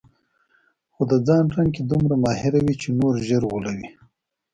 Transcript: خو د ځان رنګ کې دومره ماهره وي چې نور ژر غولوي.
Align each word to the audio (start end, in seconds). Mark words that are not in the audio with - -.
خو 0.93 1.01
د 1.11 1.13
ځان 1.27 1.45
رنګ 1.55 1.69
کې 1.75 1.83
دومره 1.91 2.15
ماهره 2.23 2.59
وي 2.65 2.75
چې 2.81 2.89
نور 2.99 3.13
ژر 3.27 3.43
غولوي. 3.51 3.89